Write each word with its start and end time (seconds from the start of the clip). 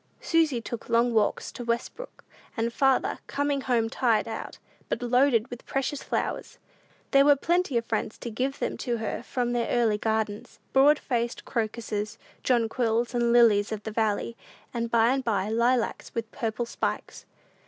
Susy 0.19 0.59
took 0.59 0.89
long 0.89 1.13
walks 1.13 1.51
to 1.51 1.63
Westbrook, 1.63 2.23
and 2.57 2.73
farther, 2.73 3.19
coming 3.27 3.61
home 3.61 3.87
tired 3.87 4.27
out, 4.27 4.57
but 4.89 4.99
loaded 5.03 5.47
with 5.51 5.63
precious 5.67 6.01
flowers. 6.01 6.57
There 7.11 7.23
were 7.23 7.35
plenty 7.35 7.77
of 7.77 7.85
friends 7.85 8.17
to 8.17 8.31
give 8.31 8.57
them 8.57 8.77
to 8.77 8.97
her 8.97 9.21
from 9.21 9.53
their 9.53 9.67
early 9.69 9.99
gardens: 9.99 10.57
broad 10.73 10.97
faced 10.97 11.45
crocuses, 11.45 12.17
jonquils, 12.41 13.13
and 13.13 13.31
lilies 13.31 13.71
of 13.71 13.83
the 13.83 13.91
valley, 13.91 14.35
and 14.73 14.89
by 14.89 15.13
and 15.13 15.23
by 15.23 15.49
lilacs, 15.49 16.15
with 16.15 16.31
"purple 16.31 16.65
spikes." 16.65 17.27